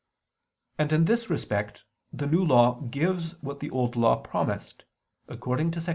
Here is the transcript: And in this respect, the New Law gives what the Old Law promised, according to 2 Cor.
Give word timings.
And 0.79 0.91
in 0.91 1.05
this 1.05 1.29
respect, 1.29 1.85
the 2.11 2.25
New 2.25 2.43
Law 2.43 2.81
gives 2.89 3.33
what 3.43 3.59
the 3.59 3.69
Old 3.69 3.95
Law 3.95 4.15
promised, 4.15 4.85
according 5.27 5.69
to 5.73 5.79
2 5.79 5.85
Cor. 5.85 5.89